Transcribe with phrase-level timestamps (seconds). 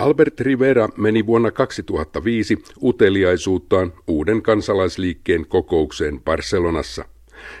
[0.00, 7.04] Albert Rivera meni vuonna 2005 uteliaisuuttaan uuden kansalaisliikkeen kokoukseen Barcelonassa.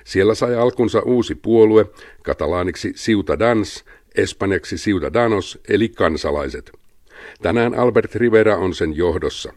[0.04, 1.86] Siellä sai alkunsa uusi puolue,
[2.22, 3.84] katalaaniksi Ciutadans,
[4.16, 6.72] espanjaksi Ciudadanos eli kansalaiset.
[7.42, 9.52] Tänään Albert Rivera on sen johdossa.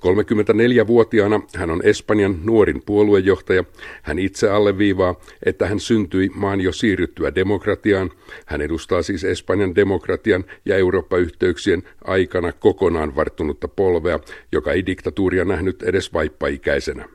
[0.00, 3.64] 34-vuotiaana hän on Espanjan nuorin puoluejohtaja.
[4.02, 5.14] Hän itse alleviivaa,
[5.46, 8.10] että hän syntyi maan jo siirryttyä demokratiaan.
[8.46, 14.20] Hän edustaa siis Espanjan demokratian ja Eurooppa-yhteyksien aikana kokonaan varttunutta polvea,
[14.52, 17.08] joka ei diktatuuria nähnyt edes vaippaikäisenä.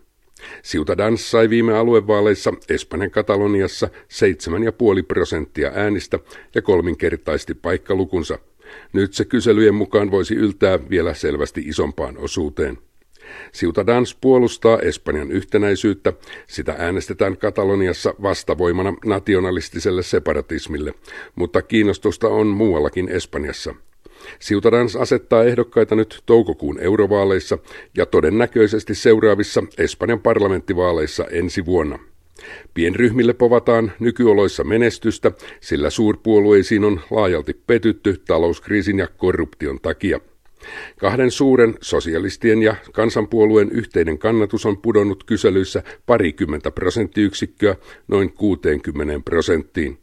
[0.63, 6.19] Ciutadans sai viime aluevaaleissa Espanjan Kataloniassa 7,5 prosenttia äänistä
[6.55, 8.39] ja kolminkertaisti paikkalukunsa–
[8.93, 12.77] nyt se kyselyjen mukaan voisi yltää vielä selvästi isompaan osuuteen.
[13.53, 16.13] Ciutadans puolustaa Espanjan yhtenäisyyttä,
[16.47, 20.93] sitä äänestetään Kataloniassa vastavoimana nationalistiselle separatismille,
[21.35, 23.75] mutta kiinnostusta on muuallakin Espanjassa.
[24.39, 27.57] Ciutadans asettaa ehdokkaita nyt toukokuun eurovaaleissa
[27.97, 31.99] ja todennäköisesti seuraavissa Espanjan parlamenttivaaleissa ensi vuonna.
[32.73, 40.19] Pienryhmille povataan nykyoloissa menestystä, sillä suurpuolueisiin on laajalti petytty talouskriisin ja korruption takia.
[40.99, 47.75] Kahden suuren sosialistien ja kansanpuolueen yhteinen kannatus on pudonnut kyselyissä parikymmentä prosenttiyksikköä
[48.07, 49.97] noin 60 prosenttiin.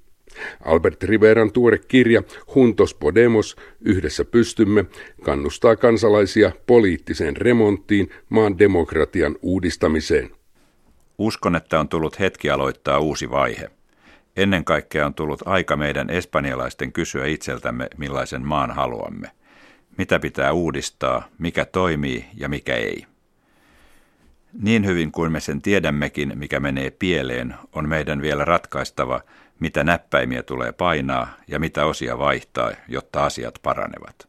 [0.64, 2.22] Albert Riveran tuore kirja
[2.55, 4.84] Huntos Podemos, Yhdessä pystymme,
[5.22, 10.38] kannustaa kansalaisia poliittiseen remonttiin maan demokratian uudistamiseen.
[11.19, 13.71] Uskon, että on tullut hetki aloittaa uusi vaihe.
[14.37, 19.31] Ennen kaikkea on tullut aika meidän espanjalaisten kysyä itseltämme, millaisen maan haluamme.
[19.97, 23.07] Mitä pitää uudistaa, mikä toimii ja mikä ei.
[24.63, 29.21] Niin hyvin kuin me sen tiedämmekin, mikä menee pieleen, on meidän vielä ratkaistava,
[29.61, 34.29] mitä näppäimiä tulee painaa ja mitä osia vaihtaa, jotta asiat paranevat.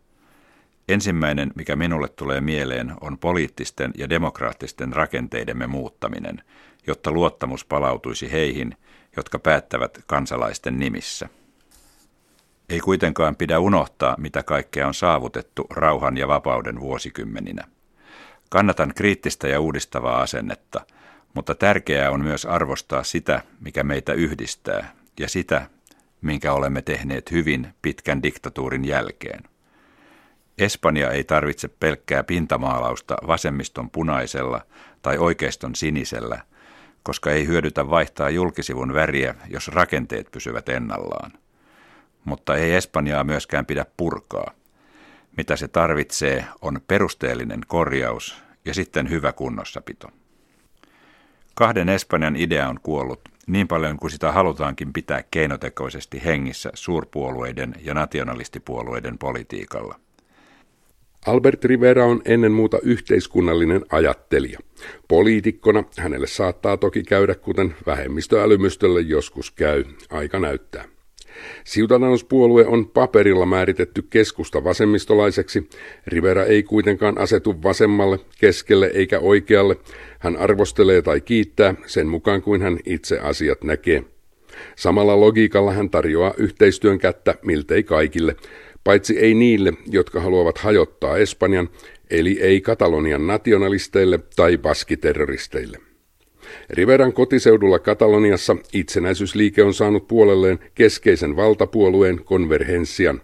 [0.87, 6.41] Ensimmäinen, mikä minulle tulee mieleen, on poliittisten ja demokraattisten rakenteidemme muuttaminen–
[6.87, 8.77] jotta luottamus palautuisi heihin,
[9.17, 11.29] jotka päättävät kansalaisten nimissä.
[12.69, 17.63] Ei kuitenkaan pidä unohtaa, mitä kaikkea on saavutettu rauhan ja vapauden vuosikymmeninä.
[18.49, 20.81] Kannatan kriittistä ja uudistavaa asennetta,
[21.33, 25.69] mutta tärkeää on myös arvostaa sitä, mikä meitä yhdistää, ja sitä,
[26.21, 29.43] minkä olemme tehneet hyvin pitkän diktatuurin jälkeen.
[30.57, 34.61] Espanja ei tarvitse pelkkää pintamaalausta vasemmiston punaisella
[35.01, 36.41] tai oikeiston sinisellä,
[37.03, 41.31] koska ei hyödytä vaihtaa julkisivun väriä, jos rakenteet pysyvät ennallaan.
[42.25, 44.51] Mutta ei Espanjaa myöskään pidä purkaa.
[45.37, 50.07] Mitä se tarvitsee on perusteellinen korjaus ja sitten hyvä kunnossapito.
[51.55, 57.93] Kahden Espanjan idea on kuollut niin paljon kuin sitä halutaankin pitää keinotekoisesti hengissä suurpuolueiden ja
[57.93, 59.99] nationalistipuolueiden politiikalla–
[61.25, 64.59] Albert Rivera on ennen muuta yhteiskunnallinen ajattelija.
[65.07, 70.85] Poliitikkona hänelle saattaa toki käydä, kuten vähemmistöälymystölle joskus käy, aika näyttää.
[71.65, 75.69] Ciudadanos-puolue on paperilla määritetty keskusta vasemmistolaiseksi.
[76.07, 79.77] Rivera ei kuitenkaan asetu vasemmalle, keskelle eikä oikealle.
[80.19, 84.03] Hän arvostelee tai kiittää sen mukaan kuin hän itse asiat näkee.
[84.75, 88.35] Samalla logiikalla hän tarjoaa yhteistyön kättä miltei kaikille,
[88.83, 91.69] paitsi ei niille, jotka haluavat hajottaa Espanjan,
[92.09, 95.77] eli ei Katalonian nationalisteille tai baskiterroristeille.
[96.69, 103.21] Riveran kotiseudulla Kataloniassa itsenäisyysliike on saanut puolelleen keskeisen valtapuolueen konverhenssian.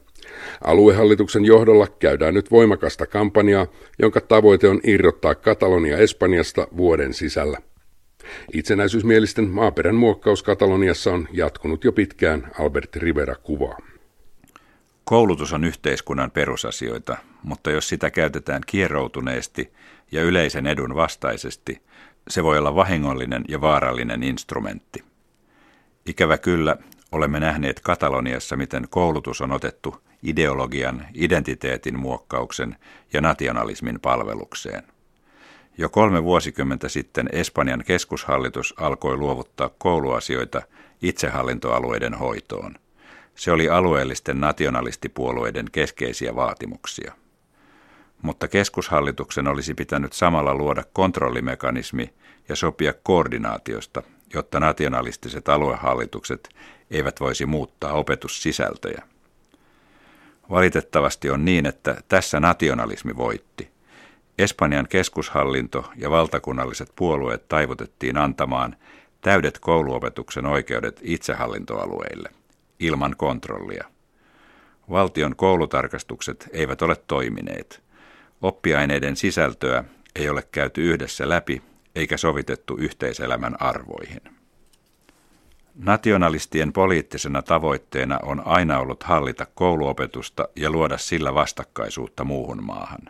[0.62, 3.68] Aluehallituksen johdolla käydään nyt voimakasta kampanjaa,
[4.00, 7.58] jonka tavoite on irrottaa Katalonia Espanjasta vuoden sisällä.
[8.54, 13.78] Itsenäisyysmielisten maaperän muokkaus Kataloniassa on jatkunut jo pitkään, Albert Rivera kuvaa.
[15.06, 19.74] Koulutus on yhteiskunnan perusasioita, mutta jos sitä käytetään kieroutuneesti
[20.12, 21.82] ja yleisen edun vastaisesti,
[22.30, 25.04] se voi olla vahingollinen ja vaarallinen instrumentti.
[26.06, 26.78] Ikävä kyllä,
[27.12, 32.76] olemme nähneet Kataloniassa, miten koulutus on otettu ideologian, identiteetin muokkauksen
[33.14, 34.84] ja nationalismin palvelukseen.
[35.78, 40.62] Jo kolme vuosikymmentä sitten Espanjan keskushallitus alkoi luovuttaa kouluasioita
[41.02, 42.76] itsehallintoalueiden hoitoon–
[43.36, 47.14] se oli alueellisten nationalistipuolueiden keskeisiä vaatimuksia.
[48.22, 52.14] Mutta keskushallituksen olisi pitänyt samalla luoda kontrollimekanismi
[52.50, 54.04] ja sopia koordinaatiosta,
[54.34, 56.50] jotta nationalistiset aluehallitukset
[56.92, 59.04] eivät voisi muuttaa opetussisältöjä.
[60.50, 63.70] Valitettavasti on niin, että tässä nationalismi voitti.
[64.38, 68.76] Espanjan keskushallinto ja valtakunnalliset puolueet taivutettiin antamaan
[69.22, 72.30] täydet kouluopetuksen oikeudet itsehallintoalueille–
[72.80, 73.86] ilman kontrollia.
[74.90, 77.84] Valtion koulutarkastukset eivät ole toimineet.
[78.42, 79.84] Oppiaineiden sisältöä
[80.16, 81.62] ei ole käyty yhdessä läpi
[81.96, 84.22] eikä sovitettu yhteiselämän arvoihin.
[85.76, 93.02] Nationalistien poliittisena tavoitteena on aina ollut hallita kouluopetusta ja luoda sillä vastakkaisuutta muuhun maahan.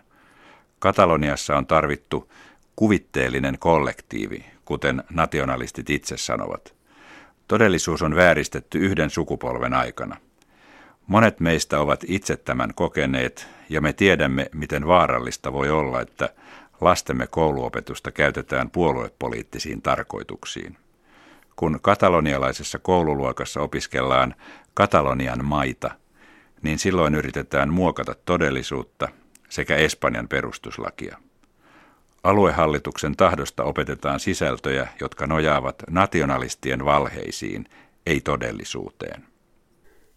[0.80, 2.32] Kataloniassa on tarvittu
[2.76, 6.75] kuvitteellinen kollektiivi, kuten nationalistit itse sanovat.
[7.48, 10.18] Todellisuus on vääristetty yhden sukupolven aikana.
[11.08, 16.30] Monet meistä ovat itse tämän kokeneet ja me tiedämme, miten vaarallista voi olla, että
[16.82, 20.78] lastemme kouluopetusta käytetään puoluepoliittisiin tarkoituksiin.
[21.56, 24.36] Kun katalonialaisessa koululuokassa opiskellaan
[24.74, 25.92] Katalonian maita,
[26.62, 29.10] niin silloin yritetään muokata todellisuutta
[29.50, 31.18] sekä Espanjan perustuslakia.
[32.26, 37.66] Aluehallituksen tahdosta opetetaan sisältöjä, jotka nojaavat nationalistien valheisiin,
[38.06, 39.24] ei todellisuuteen.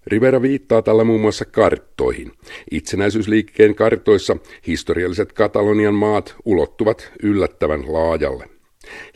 [0.07, 2.33] Rivera viittaa tällä muun muassa karttoihin.
[2.71, 8.49] Itsenäisyysliikkeen kartoissa historialliset Katalonian maat ulottuvat yllättävän laajalle.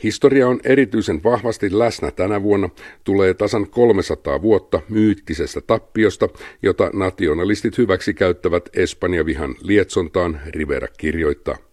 [0.03, 2.69] Historia on erityisen vahvasti läsnä tänä vuonna,
[3.03, 6.29] tulee tasan 300 vuotta myyttisestä tappiosta,
[6.61, 11.72] jota nationalistit hyväksi käyttävät Espanja-vihan lietsontaan, Rivera kirjoittaa.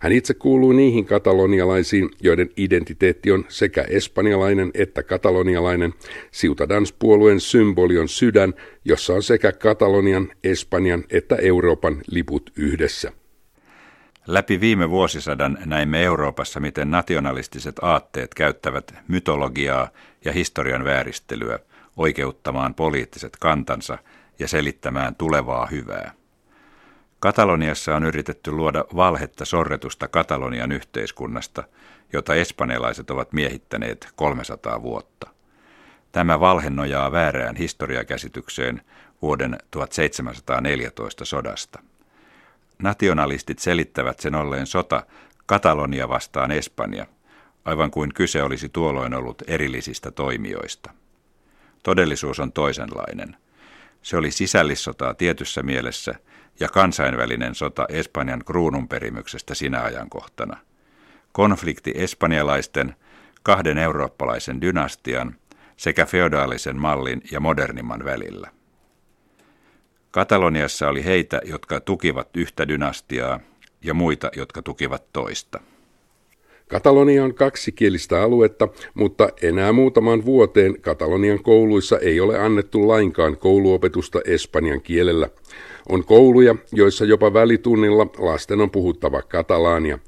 [0.00, 5.94] Hän itse kuuluu niihin katalonialaisiin, joiden identiteetti on sekä espanjalainen että katalonialainen.
[6.32, 13.12] Ciutadans-puolueen symboli on sydän, jossa on sekä Katalonian, Espanjan että Euroopan liput yhdessä.
[14.26, 19.88] Läpi viime vuosisadan näimme Euroopassa, miten nationalistiset aatteet käyttävät mytologiaa
[20.24, 21.58] ja historian vääristelyä
[21.96, 23.98] oikeuttamaan poliittiset kantansa
[24.38, 26.12] ja selittämään tulevaa hyvää.
[27.20, 31.64] Kataloniassa on yritetty luoda valhetta sorretusta Katalonian yhteiskunnasta,
[32.12, 35.30] jota espanjalaiset ovat miehittäneet 300 vuotta.
[36.12, 38.82] Tämä valhe nojaa väärään historiakäsitykseen
[39.22, 41.78] vuoden 1714 sodasta.
[42.82, 45.06] Nationalistit selittävät sen olleen sota
[45.46, 47.06] Katalonia vastaan Espanja,
[47.64, 50.90] aivan kuin kyse olisi tuolloin ollut erillisistä toimijoista.
[51.82, 53.36] Todellisuus on toisenlainen.
[54.02, 56.14] Se oli sisällissotaa tietyssä mielessä
[56.60, 60.56] ja kansainvälinen sota Espanjan kruununperimyksestä sinä ajankohtana.
[61.32, 62.96] Konflikti espanjalaisten,
[63.42, 65.36] kahden eurooppalaisen dynastian
[65.76, 68.50] sekä feodaalisen mallin ja modernimman välillä.
[70.10, 73.40] Kataloniassa oli heitä, jotka tukivat yhtä dynastiaa
[73.82, 75.60] ja muita, jotka tukivat toista.
[76.68, 84.20] Katalonia on kaksikielistä aluetta, mutta enää muutaman vuoteen Katalonian kouluissa ei ole annettu lainkaan kouluopetusta
[84.24, 85.28] espanjan kielellä.
[85.88, 89.98] On kouluja, joissa jopa välitunnilla lasten on puhuttava katalaania.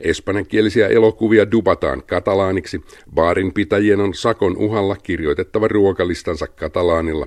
[0.00, 2.80] Espanjankielisiä elokuvia dubataan katalaaniksi,
[3.14, 7.26] baarinpitäjien on sakon uhalla kirjoitettava ruokalistansa katalaanilla.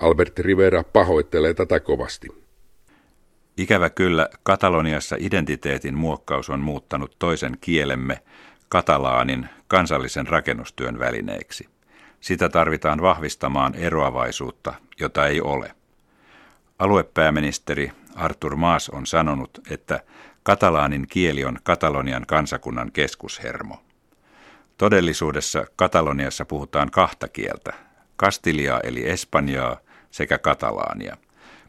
[0.00, 2.28] Albert Rivera pahoittelee tätä kovasti.
[3.56, 8.18] Ikävä kyllä, Kataloniassa identiteetin muokkaus on muuttanut toisen kielemme,
[8.68, 11.68] katalaanin, kansallisen rakennustyön välineeksi.
[12.20, 15.81] Sitä tarvitaan vahvistamaan eroavaisuutta, jota ei ole.
[16.82, 20.00] Aluepääministeri Artur Maas on sanonut, että
[20.42, 23.82] katalaanin kieli on Katalonian kansakunnan keskushermo.
[24.78, 27.72] Todellisuudessa Kataloniassa puhutaan kahta kieltä,
[28.16, 29.76] kastiliaa eli espanjaa
[30.10, 31.16] sekä katalaania.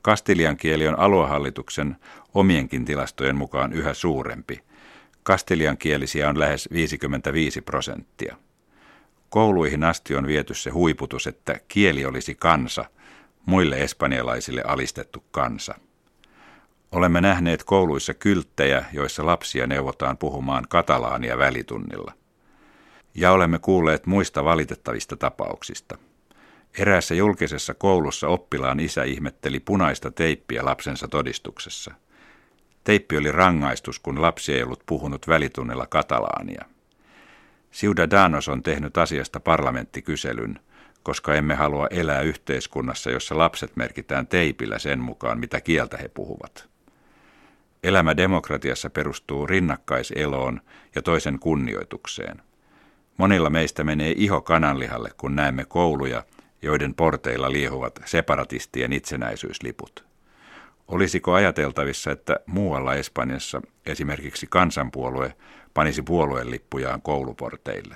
[0.01, 1.95] Kastilian kieli on aluehallituksen
[2.33, 4.63] omienkin tilastojen mukaan yhä suurempi.
[5.23, 8.35] Kastilian kielisiä on lähes 55 prosenttia.
[9.29, 12.85] Kouluihin asti on viety se huiputus, että kieli olisi kansa,
[13.45, 15.75] muille espanjalaisille alistettu kansa.
[16.91, 22.13] Olemme nähneet kouluissa kylttejä, joissa lapsia neuvotaan puhumaan katalaania välitunnilla.
[23.15, 25.97] Ja olemme kuulleet muista valitettavista tapauksista–
[26.77, 31.93] Eräässä julkisessa koulussa oppilaan isä ihmetteli punaista teippiä lapsensa todistuksessa.
[32.83, 36.65] Teippi oli rangaistus, kun lapsi ei ollut puhunut välitunnilla katalaania.
[37.73, 40.59] Ciudadanos on tehnyt asiasta parlamenttikyselyn,
[41.03, 46.69] koska emme halua elää yhteiskunnassa, jossa lapset merkitään teipillä sen mukaan, mitä kieltä he puhuvat.
[47.83, 50.61] Elämä demokratiassa perustuu rinnakkaiseloon
[50.95, 52.41] ja toisen kunnioitukseen.
[53.17, 56.23] Monilla meistä menee iho kananlihalle, kun näemme kouluja,
[56.61, 60.05] joiden porteilla liehuvat separatistien itsenäisyysliput.
[60.87, 65.33] Olisiko ajateltavissa, että muualla Espanjassa esimerkiksi kansanpuolue
[65.73, 67.95] panisi puolueen lippujaan kouluporteille?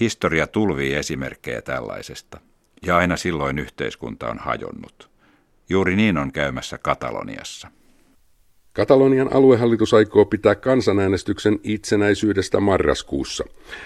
[0.00, 2.40] Historia tulvii esimerkkejä tällaisesta,
[2.86, 5.10] ja aina silloin yhteiskunta on hajonnut.
[5.68, 7.68] Juuri niin on käymässä Kataloniassa.
[8.72, 13.44] Katalonian aluehallitus aikoo pitää kansanäänestyksen itsenäisyydestä marraskuussa.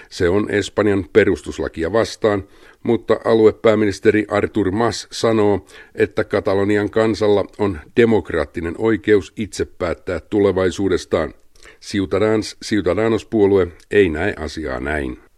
[0.09, 2.43] Se on Espanjan perustuslakia vastaan,
[2.83, 11.33] mutta aluepääministeri Artur Mas sanoo, että Katalonian kansalla on demokraattinen oikeus itse päättää tulevaisuudestaan.
[11.81, 15.28] Ciutadans Ciudadanos-puolue ei näe asiaa näin.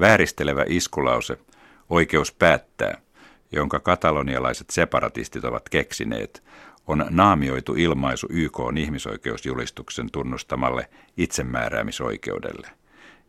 [0.00, 1.38] Vääristelevä iskulause,
[1.90, 3.00] oikeus päättää,
[3.52, 6.42] jonka katalonialaiset separatistit ovat keksineet,
[6.86, 12.68] on naamioitu ilmaisu YK on ihmisoikeusjulistuksen tunnustamalle itsemääräämisoikeudelle.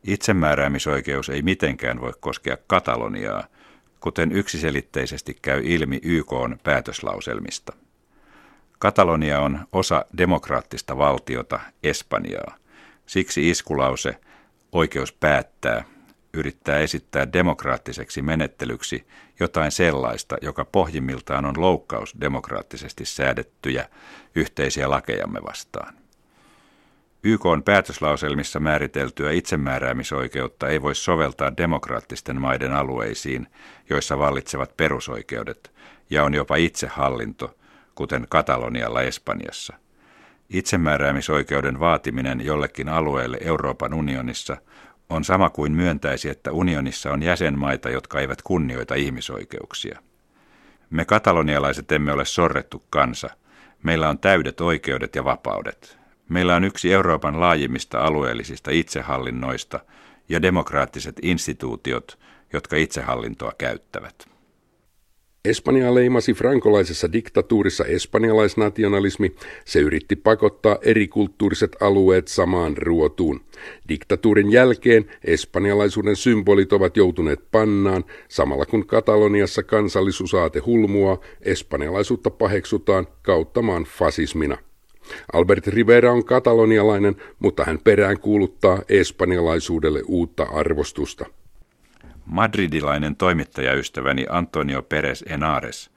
[0.03, 3.43] Itsemääräämisoikeus ei mitenkään voi koskea Kataloniaa,
[3.99, 7.73] kuten yksiselitteisesti käy ilmi YK on päätöslauselmista.
[8.79, 12.55] Katalonia on osa demokraattista valtiota, Espanjaa.
[13.05, 14.15] Siksi iskulause
[14.71, 15.94] oikeus päättää
[16.35, 19.07] yrittää esittää demokraattiseksi menettelyksi
[19.39, 23.89] jotain sellaista, joka pohjimmiltaan on loukkaus demokraattisesti säädettyjä
[24.35, 25.95] yhteisiä lakejamme vastaan.
[27.23, 33.47] YK on päätöslauselmissa määriteltyä itsemääräämisoikeutta ei voi soveltaa demokraattisten maiden alueisiin,
[33.89, 35.71] joissa vallitsevat perusoikeudet,
[36.09, 37.57] ja on jopa itsehallinto,
[37.95, 39.73] kuten Katalonialla Espanjassa.
[40.49, 44.57] Itsemääräämisoikeuden vaatiminen jollekin alueelle Euroopan unionissa
[45.09, 49.99] on sama kuin myöntäisi, että unionissa on jäsenmaita, jotka eivät kunnioita ihmisoikeuksia.
[50.89, 53.29] Me katalonialaiset emme ole sorrettu kansa.
[53.83, 55.97] Meillä on täydet oikeudet ja vapaudet.
[56.29, 59.79] Meillä on yksi Euroopan laajimmista alueellisista itsehallinnoista
[60.29, 62.19] ja demokraattiset instituutiot,
[62.53, 64.34] jotka itsehallintoa käyttävät.
[65.45, 69.35] Espanja leimasi frankolaisessa diktatuurissa espanjalaisnationalismi.
[69.65, 73.41] Se yritti pakottaa eri kulttuuriset alueet samaan ruotuun.
[73.89, 83.83] Diktatuurin jälkeen espanjalaisuuden symbolit ovat joutuneet pannaan, samalla kun Kataloniassa kansallisuusaate hulmua, espanjalaisuutta paheksutaan kauttamaan
[83.83, 84.57] fasismina.
[85.33, 91.25] Albert Rivera on katalonialainen, mutta hän perään kuuluttaa espanjalaisuudelle uutta arvostusta.
[92.25, 95.91] Madridilainen toimittajaystäväni Antonio Perez Enares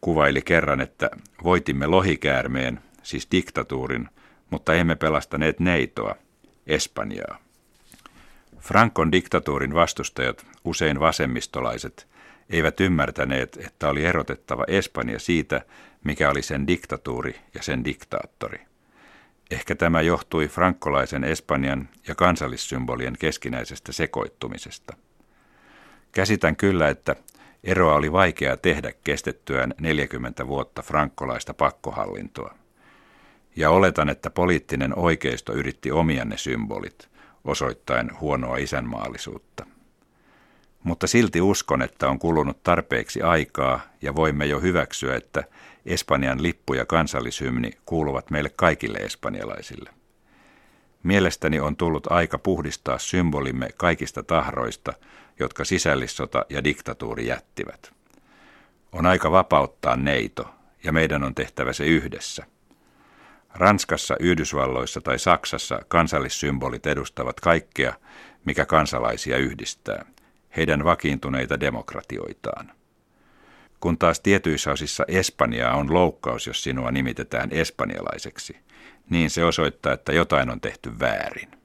[0.00, 1.10] kuvaili kerran, että
[1.42, 4.08] voitimme lohikäärmeen, siis diktatuurin,
[4.50, 6.14] mutta emme pelastaneet neitoa,
[6.66, 7.38] Espanjaa.
[8.58, 12.08] Frankon diktatuurin vastustajat, usein vasemmistolaiset,
[12.50, 15.64] eivät ymmärtäneet, että oli erotettava Espanja siitä,
[16.04, 18.60] mikä oli sen diktatuuri ja sen diktaattori.
[19.50, 24.96] Ehkä tämä johtui frankkolaisen Espanjan ja kansallissymbolien keskinäisestä sekoittumisesta.
[26.12, 27.16] Käsitän kyllä, että
[27.64, 32.54] eroa oli vaikea tehdä kestettyään 40 vuotta frankkolaista pakkohallintoa.
[33.56, 37.08] Ja oletan, että poliittinen oikeisto yritti omia ne symbolit,
[37.44, 39.66] osoittaen huonoa isänmaallisuutta.
[40.82, 45.44] Mutta silti uskon, että on kulunut tarpeeksi aikaa ja voimme jo hyväksyä, että
[45.86, 49.90] Espanjan lippu ja kansallishymni kuuluvat meille kaikille espanjalaisille.
[51.02, 54.92] Mielestäni on tullut aika puhdistaa symbolimme kaikista tahroista,
[55.40, 57.92] jotka sisällissota ja diktatuuri jättivät.
[58.92, 60.54] On aika vapauttaa neito,
[60.84, 62.46] ja meidän on tehtävä se yhdessä.
[63.54, 67.94] Ranskassa, Yhdysvalloissa tai Saksassa kansallissymbolit edustavat kaikkea,
[68.44, 70.04] mikä kansalaisia yhdistää,
[70.56, 72.72] heidän vakiintuneita demokratioitaan.
[73.80, 78.56] Kun taas tietyissä osissa Espanjaa on loukkaus, jos sinua nimitetään espanjalaiseksi,
[79.10, 81.59] niin se osoittaa, että jotain on tehty väärin.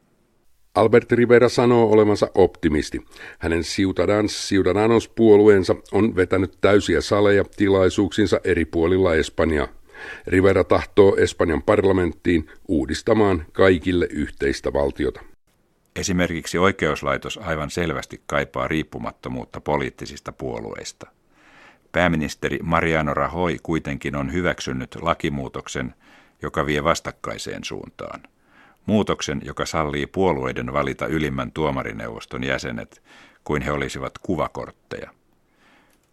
[0.75, 3.05] Albert Rivera sanoo olevansa optimisti.
[3.39, 9.67] Hänen Ciutadans Ciudadanos-puolueensa on vetänyt täysiä saleja tilaisuuksinsa eri puolilla Espanjaa.
[10.27, 15.22] Rivera tahtoo Espanjan parlamenttiin uudistamaan kaikille yhteistä valtiota.
[15.96, 21.08] Esimerkiksi oikeuslaitos aivan selvästi kaipaa riippumattomuutta poliittisista puolueista.
[21.91, 25.96] Pääministeri Mariano Rajoy kuitenkin on hyväksynyt lakimuutoksen,
[26.41, 28.22] joka vie vastakkaiseen suuntaan.
[28.85, 33.03] Muutoksen, joka sallii puolueiden valita ylimmän tuomarineuvoston jäsenet,
[33.43, 35.09] kuin he olisivat kuvakortteja.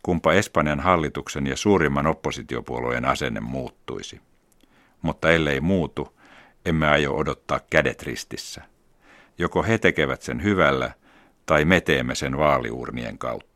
[0.02, 4.20] Kumpa Espanjan hallituksen ja suurimman oppositiopuolueen asenne muuttuisi.
[5.02, 6.18] Mutta ellei muutu,
[6.66, 8.62] emme aio odottaa kädet ristissä.
[9.38, 10.92] Joko he tekevät sen hyvällä,
[11.46, 13.51] tai me teemme sen vaaliurnien kautta.